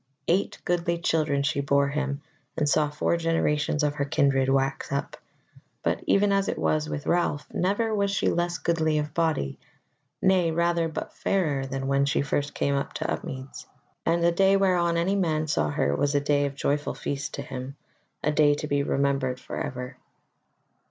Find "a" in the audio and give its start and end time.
16.15-16.19, 18.23-18.31